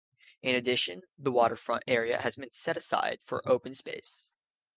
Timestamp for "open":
3.47-3.75